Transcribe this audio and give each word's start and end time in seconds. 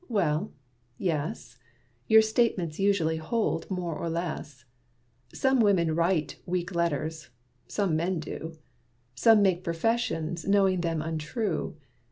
Well, 0.09 0.51
yes! 0.97 1.59
Your 2.07 2.23
statements 2.23 2.79
usually 2.79 3.17
hold 3.17 3.69
more 3.69 3.95
or 3.95 4.09
less. 4.09 4.65
Some 5.31 5.59
women 5.59 5.93
write 5.93 6.37
weak 6.47 6.73
letters 6.73 7.29
(some 7.67 7.95
men 7.95 8.19
do;) 8.19 8.57
Some 9.13 9.43
make 9.43 9.63
professions, 9.63 10.47
knowing 10.47 10.81
them 10.81 11.03
untrue. 11.03 11.77